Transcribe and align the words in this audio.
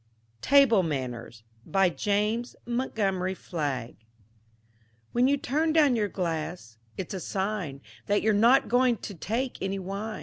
TABLE 0.41 0.81
MANNERS 0.81 1.43
BY 1.63 1.89
JAMES 1.91 2.55
MONTGOMERY 2.65 3.35
FLAGG 3.35 3.97
When 5.11 5.27
you 5.27 5.37
turn 5.37 5.73
down 5.73 5.95
your 5.95 6.07
glass, 6.07 6.79
it's 6.97 7.13
a 7.13 7.19
sign 7.19 7.81
That 8.07 8.23
you're 8.23 8.33
not 8.33 8.67
going 8.67 8.97
to 8.97 9.13
take 9.13 9.61
any 9.61 9.77
wign. 9.77 10.19